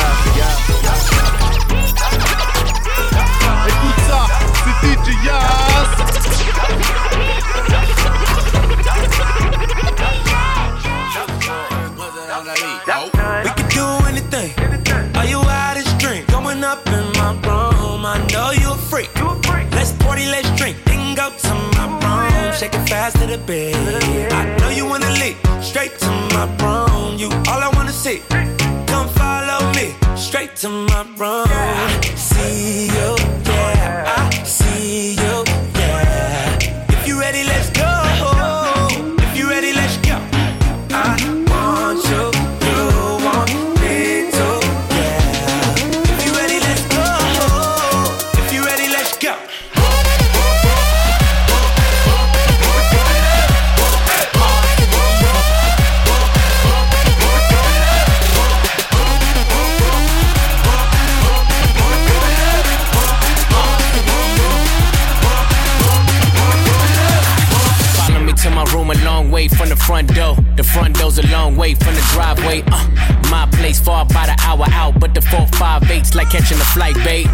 [3.67, 4.25] Écoute ça,
[4.63, 5.89] c'est DJ Yas.
[13.43, 14.53] We can do anything.
[15.17, 16.25] Are you out of drink?
[16.27, 18.05] Going up in my room.
[18.05, 19.09] I know you a freak.
[19.73, 20.77] Let's party, let's drink.
[20.85, 22.53] Then go to my room.
[22.53, 23.75] Shake it fast to the bed.
[24.31, 25.35] I know you wanna leave.
[25.61, 26.84] Straight to my room.
[27.17, 28.21] You all I wanna see.
[28.87, 29.95] Come follow me.
[30.17, 31.47] Straight to my room.
[32.17, 34.14] See you, yeah.
[69.85, 70.35] Front door.
[70.57, 72.63] The front door's a long way from the driveway.
[72.65, 76.57] Uh, my place far by the hour out, but the four, five, eight's like catching
[76.57, 77.27] a flight, babe.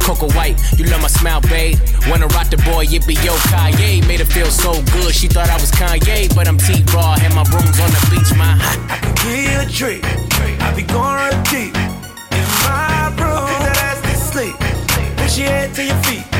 [0.00, 1.78] Coco White, you love my smile, babe.
[2.08, 4.06] Wanna rock the boy, it be yo, Kanye.
[4.06, 7.44] Made her feel so good, she thought I was Kanye, but I'm T-Raw, and my
[7.48, 8.52] room's on the beach, my.
[8.60, 10.04] I Give you a treat.
[10.60, 11.74] I be going real deep
[12.36, 13.48] in my room.
[13.64, 14.56] That ass to sleep.
[15.16, 16.33] Push your head to your feet.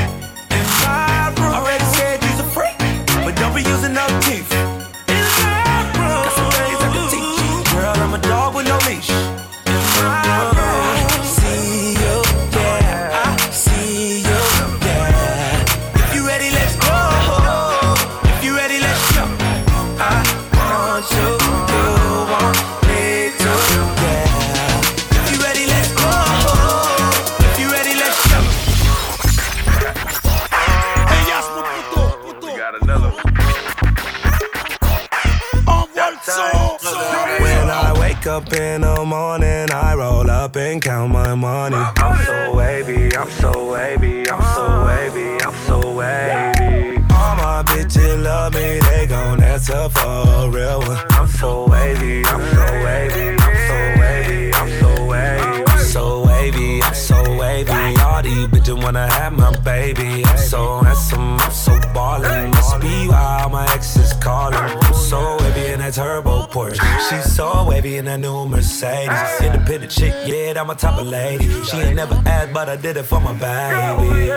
[38.35, 41.77] Up in the morning, I roll up and count my money.
[41.77, 46.97] I'm so wavy, I'm so wavy, I'm so wavy, I'm so wavy.
[47.15, 51.05] All my bitches love me, they gon' answer for a real one.
[51.11, 55.65] I'm so wavy, I'm so wavy, I'm so wavy, I'm so wavy.
[55.65, 57.04] I'm so wavy, I'm so wavy.
[57.39, 60.23] All these bitches wanna have my baby.
[60.25, 62.51] I'm so handsome, I'm so ballin'.
[62.51, 64.55] Must be why all my exes callin'.
[64.55, 66.79] I'm so wavy in that turbo Porsche.
[67.09, 69.41] She's so wavy in that new Mercedes.
[69.41, 71.47] Independent chick, yeah, that my type of lady.
[71.63, 74.29] She ain't never asked, but I did it for my baby.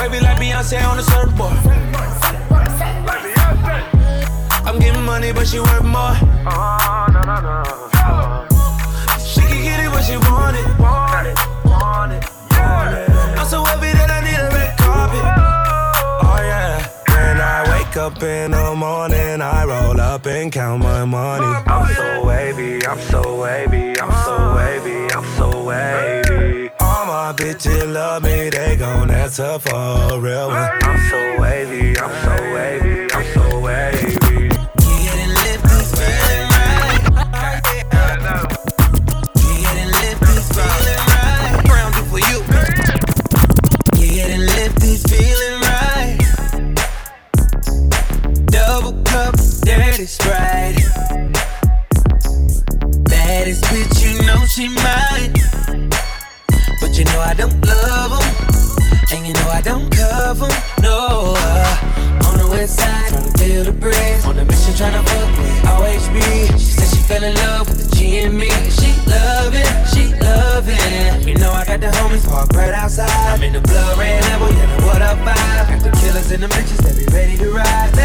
[0.00, 1.56] Wavy like Beyonce on the surfboard.
[4.66, 6.14] I'm getting money, but she worth more.
[9.24, 10.66] She can get it when she want it.
[10.78, 11.38] Want it,
[11.98, 12.24] want it.
[12.50, 15.26] I'm so happy that I need a red carpet.
[16.28, 16.78] Oh yeah.
[17.14, 21.52] When I wake up in the morning, I roll up and count my money.
[21.66, 26.70] I'm so wavy, I'm so wavy, I'm so wavy, I'm so wavy.
[26.80, 30.70] All my bitches love me, they gon' answer for a real one.
[30.88, 32.47] I'm so wavy, I'm so
[50.08, 50.78] dirty sprite.
[53.04, 55.32] Baddest bitch, you know she mine.
[56.80, 58.28] But you know I don't love 'em,
[59.12, 61.34] And you know I don't cover 'em, No.
[61.36, 64.24] uh, on the west side, trying to build a bridge.
[64.24, 66.58] On a mission, trying to fuck with OHB.
[66.58, 68.50] She said she fell in love with the G and me.
[68.78, 71.26] She love it, she love it.
[71.26, 73.10] You know I got the homies parked right outside.
[73.32, 75.68] I'm in the blood red level, yeah, what up vibe.
[75.68, 77.97] Got the killers and the bitches that be ready to ride.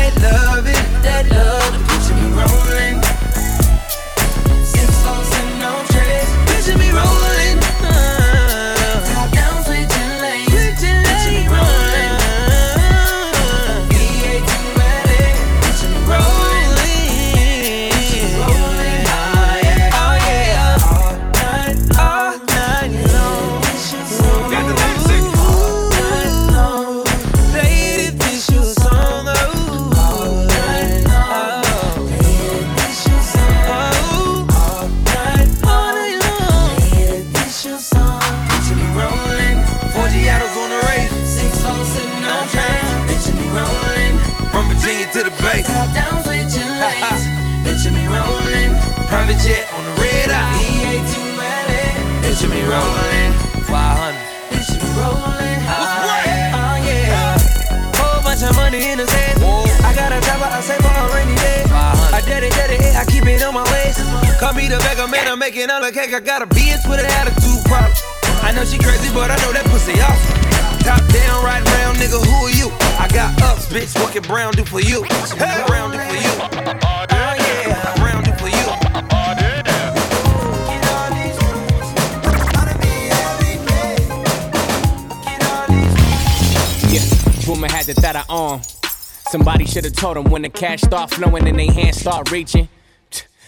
[90.44, 92.68] The cash start flowing and they hands start reaching.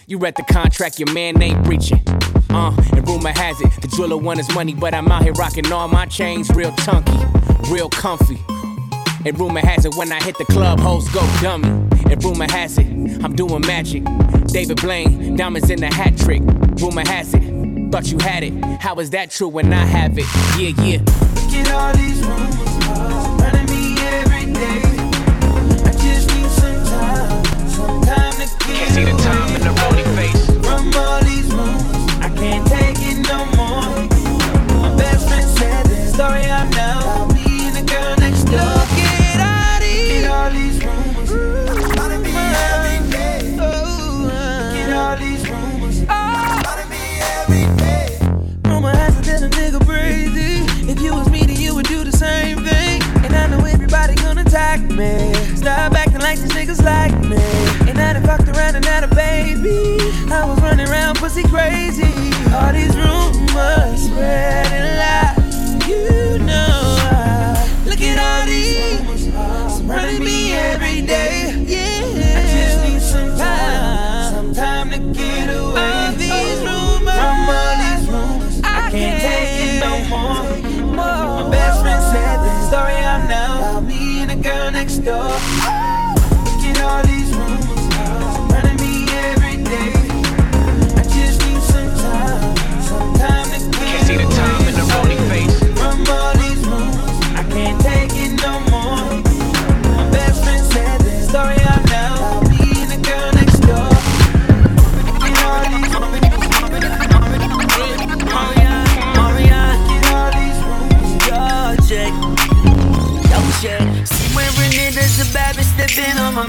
[0.06, 2.00] You read the contract, your man ain't breaching.
[2.50, 5.70] Uh, and rumor has it, the jeweler want his money, but I'm out here rocking
[5.72, 7.18] all my chains real chunky,
[7.70, 8.38] real comfy.
[9.26, 11.68] And rumor has it, when I hit the club, hoes go dummy.
[12.10, 12.86] And rumor has it,
[13.22, 14.04] I'm doing magic.
[14.46, 16.42] David Blaine, diamonds in the hat trick.
[16.80, 18.54] Rumor has it, thought you had it.
[18.80, 20.26] How is that true when I have it?
[20.56, 20.98] Yeah, yeah.
[21.00, 24.95] Look at all these rumors surrounding me every day.
[61.36, 62.02] Pussy crazy.
[62.54, 65.88] All these rumors spreading lies.
[65.88, 71.64] You know I look at all these rumors surrounding me every day.
[71.66, 75.80] Yeah, I just need some time, some time to get away.
[75.80, 80.94] All these rumors from all these rumors, I can't take it no more.
[80.94, 85.36] My best friend said the story I know about me and the girl next door.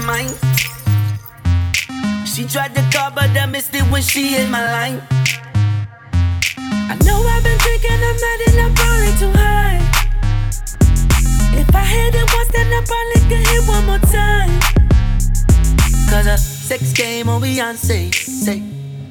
[0.00, 0.30] my mind.
[2.26, 5.02] She tried to call, but I missed it when she hit my line.
[6.56, 9.80] I know I've been drinking, I'm mad and I'm probably too high.
[11.58, 14.60] If I hit it once, then I probably could hit one more time.
[16.10, 18.62] Cause a sex game on Beyonce, say,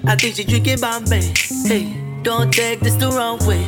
[0.06, 1.34] I think she drinking Bombay,
[1.66, 2.08] hey.
[2.24, 3.68] Don't take this the wrong way.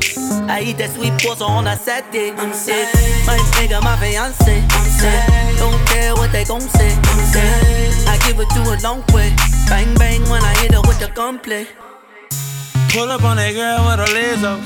[0.52, 2.32] I eat that sweet pasta on a Saturday.
[2.32, 2.90] I'm sick.
[3.26, 4.89] My nigga, my fiance.
[5.04, 5.56] I'm.
[5.58, 6.92] Don't care what they gon' say.
[6.94, 7.20] I'm.
[8.08, 9.34] I give it to a long way.
[9.70, 11.68] Bang bang when I hit her with the gunplay.
[12.92, 14.60] Pull up on that girl with her legs up.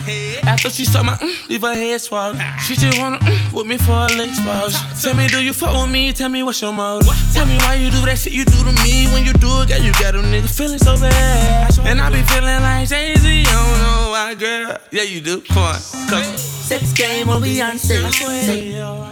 [0.48, 2.40] After she saw my mm, leave her head swag.
[2.62, 5.04] She just wanna mm, with me for a leg spouse.
[5.04, 6.14] Tell me, do you fuck with me?
[6.14, 7.12] Tell me what's your motive.
[7.34, 9.08] Tell me why you do that shit you do to me.
[9.12, 11.78] When you do it, girl, you got them niggas feeling so bad.
[11.80, 13.28] And I be feeling like Jay Z.
[13.28, 14.78] I don't know why, girl.
[14.92, 15.42] Yeah, you do.
[15.42, 16.53] Come on, come.
[16.74, 18.02] Sex game on Beyonce.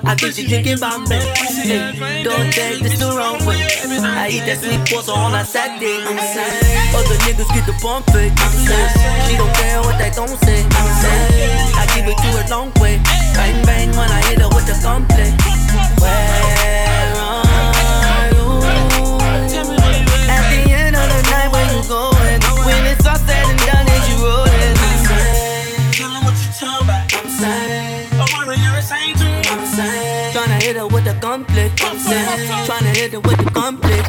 [0.03, 1.21] I think she drinking Bombay.
[1.21, 3.61] Hey, don't take this the wrong way.
[4.01, 6.01] I eat that sweet pasta on a Saturday.
[6.01, 8.33] I'm saying, other niggas get the pump fake.
[8.33, 8.89] I'm saying,
[9.29, 10.65] she don't care what they don't say.
[10.65, 12.97] I'm saying, I give it to her long way.
[13.37, 15.29] Bang bang when I hit her with the gunplay.
[16.01, 16.90] Where
[31.13, 31.71] the gunplay.
[31.81, 32.47] I'm saying.
[32.67, 34.01] Tryna hit it with the gunplay.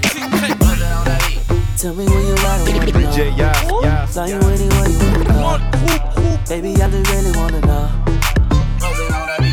[1.76, 2.92] Tell me where you at, I wanna.
[2.92, 4.98] DJ Yas, Yas, Tell you where you, where you
[5.42, 6.38] wanna know.
[6.48, 7.90] Baby, I just really wanna know.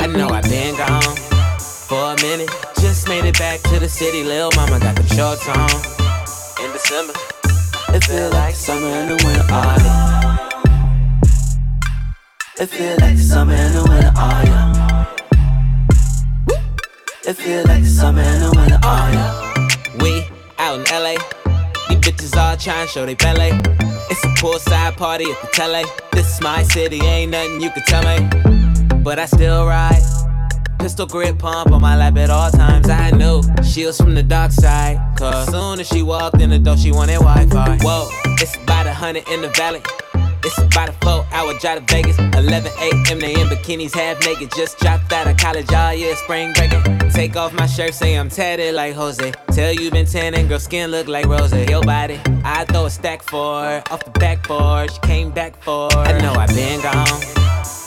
[0.03, 1.15] I know I've been gone
[1.89, 2.49] for a minute.
[2.79, 4.23] Just made it back to the city.
[4.23, 5.69] Lil' mama got the shorts on
[6.63, 7.13] in December.
[7.95, 10.39] It feel like summer and the winter autumn.
[12.59, 14.88] It feel like summer and the winter autumn.
[17.29, 19.99] It feel like summer and the winter autumn.
[19.99, 20.25] We
[20.57, 21.13] out in LA.
[21.87, 23.51] These bitches all trying to show they ballet.
[24.09, 25.83] It's a poolside party at the tele.
[26.11, 28.97] This is my city, ain't nothing you can tell me.
[29.03, 30.01] But I still ride.
[30.79, 32.89] Pistol grip pump on my lap at all times.
[32.89, 34.97] I knew she was from the dark side.
[35.15, 37.77] Cause soon as she walked in the door, she wanted Wi Fi.
[37.83, 38.09] Whoa,
[38.41, 39.83] it's about a hundred in the valley.
[40.43, 42.17] It's about a four hour drive to Vegas.
[42.17, 43.19] 11 a.m.
[43.19, 44.51] They in bikinis, half naked.
[44.55, 46.81] Just dropped out of college oh all year, spring breaking.
[47.09, 49.31] Take off my shirt, say I'm tatted like Jose.
[49.51, 51.53] Tell you been tanning, girl, skin look like Rose.
[51.69, 53.83] Your body, I throw a stack for.
[53.91, 55.91] Off the backboard, she came back for.
[55.93, 57.21] I know I've been gone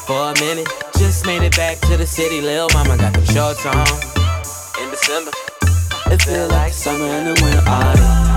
[0.07, 0.69] for a minute.
[0.99, 2.43] Just made it back to the city.
[2.43, 3.87] Lil' mama got them shorts on
[4.83, 5.31] in December.
[6.07, 8.32] It feel like summer and the winter autumn.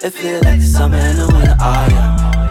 [0.00, 2.50] It feel like the summer and the winter autumn.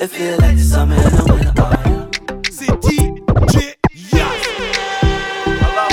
[0.00, 2.10] It feel like the summer and the winter autumn.
[2.80, 4.42] DJ Yas.
[5.60, 5.86] Hello.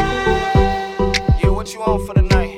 [1.43, 2.57] Yeah, what you on for the night?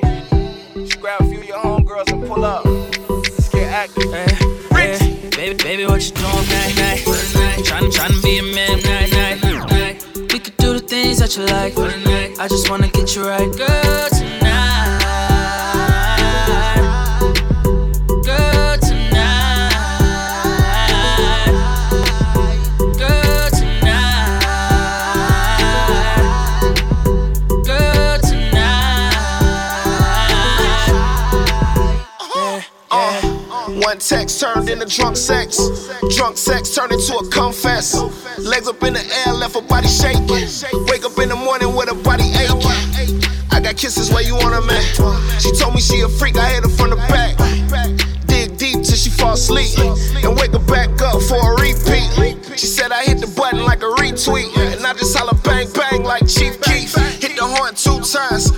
[0.74, 2.64] Just grab a few of your homegirls and pull up.
[2.64, 4.14] Let's get active.
[4.14, 4.36] Eh.
[4.70, 7.00] Yeah, baby, baby, what you doing night, night?
[7.66, 10.06] Tryna, tryna be a man night, night, night.
[10.32, 11.76] We could do the things that you like.
[12.38, 13.50] I just wanna get you right.
[13.56, 14.17] Girl,
[33.98, 35.58] text turned into drunk sex.
[36.16, 37.94] Drunk sex turned into a confess.
[38.38, 40.46] Legs up in the air, left her body shaking.
[40.86, 43.22] Wake up in the morning with her body aching.
[43.50, 45.40] I got kisses where you want them at.
[45.40, 47.36] She told me she a freak, I hit her from the back.
[48.26, 49.78] Dig deep till she fall asleep.
[50.22, 52.38] And wake her back up for a repeat.
[52.58, 54.56] She said I hit the button like a retweet.
[54.56, 56.94] And I just holla bang bang like Chief Keef.
[57.20, 58.50] Hit the horn two times,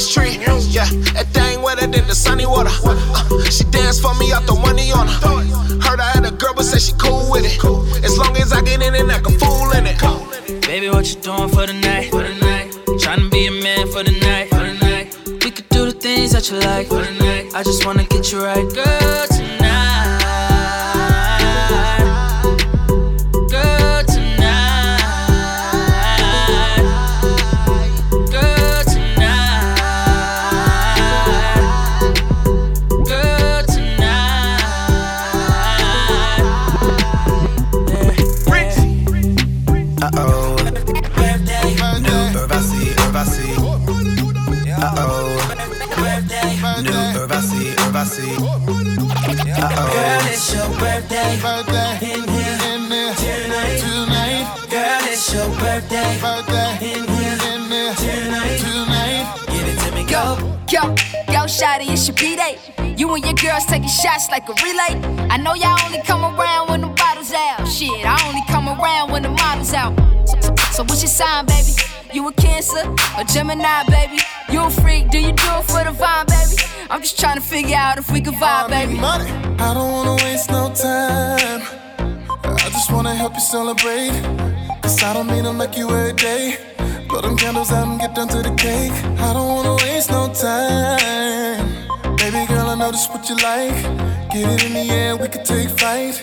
[0.00, 0.38] on Peachtree.
[0.70, 2.70] Yeah, that thing wetter than the sunny water.
[2.84, 5.44] Uh, she danced for me, I throw money on her.
[5.80, 7.58] Heard I had a girl, but said she cool with it.
[8.04, 9.98] As long as I get in and act a fool in it.
[10.66, 12.10] Baby, what you doing for the night?
[12.10, 12.72] For the night.
[13.00, 14.48] Tryna be a man for the night.
[14.48, 15.16] For the night.
[15.44, 16.88] We could do the things that you like.
[16.88, 17.54] For the night.
[17.54, 19.26] I just wanna get you right, girl,
[63.50, 64.94] girls taking shots like a relay.
[65.28, 67.66] I know y'all only come around when the bottles out.
[67.66, 69.92] Shit, I only come around when the models out.
[70.28, 71.72] So, so, so what's your sign, baby?
[72.12, 72.84] You a Cancer
[73.18, 74.18] or Gemini, baby?
[74.52, 75.10] You a freak?
[75.10, 76.62] Do you do it for the vibe, baby?
[76.90, 78.94] I'm just trying to figure out if we can vibe, baby.
[78.94, 79.30] Money.
[79.58, 81.62] I don't wanna waste no time.
[82.44, 84.14] I just wanna help you celebrate.
[84.82, 86.56] Cause I don't mean to make you every day.
[87.08, 88.92] Blow them candles out and get down to the cake.
[89.18, 91.79] I don't wanna waste no time.
[92.20, 93.82] Baby girl, I know this what you like.
[94.30, 96.22] Get it in the air, we could take flight.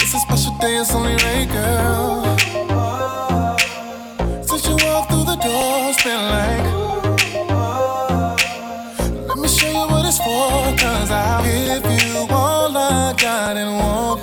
[0.00, 2.38] It's a special day, it's only right, girl.
[4.42, 6.64] Since you walked through the door, it's been like.
[9.28, 13.76] Let me show you what it's for, cause I'll give you all I got and
[13.76, 14.22] won't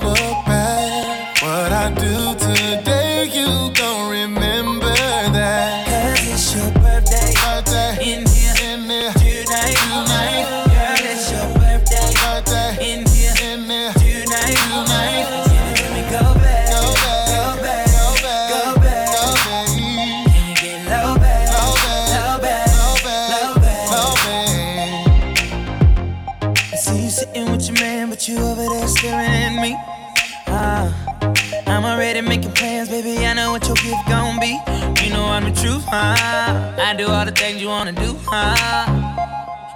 [35.87, 36.75] huh?
[36.77, 38.85] I do all the things you wanna do, huh?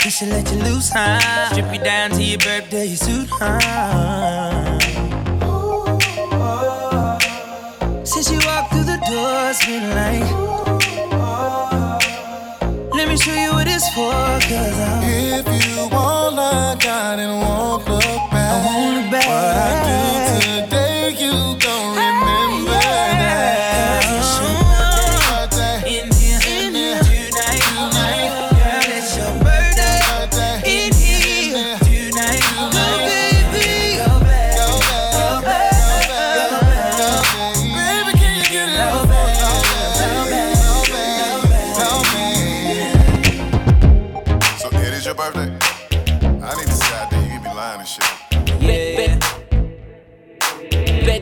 [0.04, 1.20] We should let you loose, huh?
[1.52, 4.80] Strip you down to your birthday suit, huh?
[8.04, 10.52] Since you walked through the door, it's been like.
[12.94, 15.04] Let me show you what it's for, cause I'm.
[15.04, 18.52] If you all I got and won't look back.
[18.52, 19.26] I won't look back.
[19.28, 20.31] What I do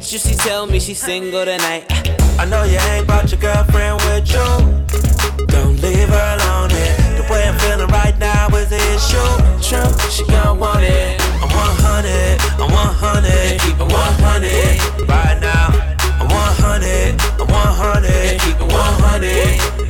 [0.10, 1.86] Bet you she tell me she's single tonight.
[2.40, 5.46] I know you ain't brought your girlfriend with you.
[5.46, 6.98] Don't leave her alone here.
[7.18, 9.30] The way I'm feeling right now is the issue.
[9.62, 11.22] True, she gon' want it.
[11.44, 15.78] I'm 100, I'm 100, keep it 100 right now.
[16.20, 19.89] I'm 100, I'm 100, keep it 100.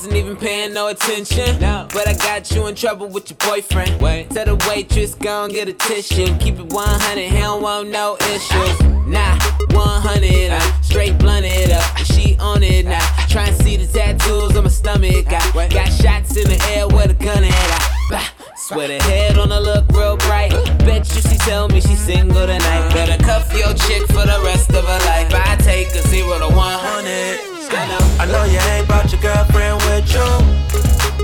[0.00, 1.58] Wasn't even paying no attention.
[1.60, 4.00] But I got you in trouble with your boyfriend.
[4.00, 4.30] Wait.
[4.30, 6.34] Tell the waitress, gon' get a tissue.
[6.38, 8.80] Keep it 100, he don't want no issues.
[9.06, 9.38] Nah,
[9.76, 11.98] 100, I straight blunt it up.
[11.98, 13.06] She on it now.
[13.28, 15.26] Try and see the tattoos on my stomach.
[15.28, 17.52] I got shots in the air with a gun at.
[17.52, 18.24] I bah,
[18.56, 20.52] swear the head on her look real bright.
[20.78, 22.88] Bet you she tell me she's single tonight.
[22.94, 25.30] Better cuff your chick for the rest of her life.
[25.34, 27.49] I take a zero to 100.
[27.72, 28.44] I know.
[28.44, 30.26] You ain't brought your girlfriend with you.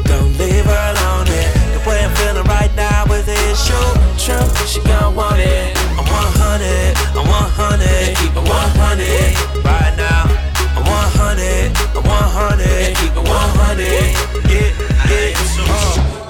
[0.05, 1.51] Don't leave her alone here.
[1.75, 3.75] The way I'm feeling right now is the issue.
[4.17, 5.77] True, she gon' want it.
[5.99, 10.31] I'm 100, I'm 100, keep it 100 right now.
[10.77, 14.47] I'm 100, I'm 100, keep it 100.
[14.51, 14.96] Yeah.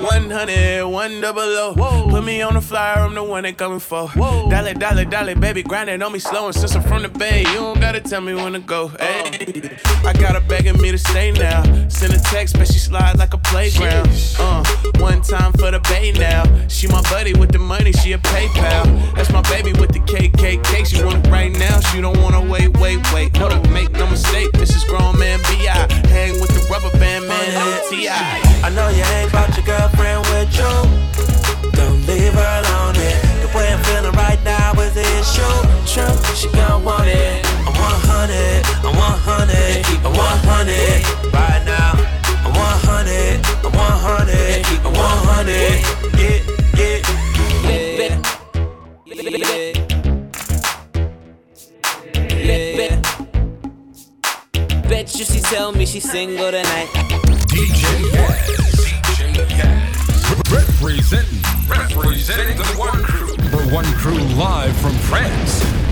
[0.06, 2.06] 100, one double O.
[2.08, 4.08] Put me on the flyer, I'm the one they coming for.
[4.08, 4.48] Whoa.
[4.48, 6.46] Dolly, dolly, dolly, baby, grind it on me slow.
[6.46, 8.88] And since I'm from the Bay, you don't gotta tell me when to go.
[8.88, 11.62] Hey, I got her begging me to stay now.
[11.88, 14.08] Send a text, but she slide like a playground.
[14.38, 14.64] Uh,
[14.98, 16.44] one time for the Bay now.
[16.68, 18.84] She my buddy with the money, she a PayPal.
[19.16, 20.86] That's my baby with the KKK.
[20.86, 23.36] She want it right now, she don't wanna wait, wait, wait.
[23.36, 25.92] Hold up, make no mistake, this is grown man B.I.
[26.08, 28.62] Hang with the rubber band man, no T.I.
[28.62, 29.66] I know you ain't brought your
[29.96, 30.72] girlfriend with you.
[31.72, 33.20] Don't leave her alone here.
[33.42, 35.42] The way I'm feeling right now is the issue.
[35.86, 37.44] True, she gon' want it.
[37.66, 41.92] I'm 100, I'm 100, keep it 100 right now.
[42.44, 45.86] I'm 100, I'm 100, keep it 100.
[52.46, 53.00] Yeah, yeah.
[54.88, 56.88] Bet you she tell me she's single tonight.
[57.48, 57.82] DJ
[58.12, 58.75] Yaz.
[60.50, 61.40] Representing.
[61.66, 63.34] Representing the One Crew.
[63.48, 65.85] For One Crew live from France.